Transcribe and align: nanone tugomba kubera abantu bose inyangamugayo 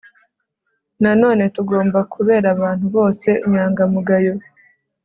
nanone 1.01 1.43
tugomba 1.55 1.99
kubera 2.13 2.47
abantu 2.55 2.85
bose 2.95 3.29
inyangamugayo 3.45 4.33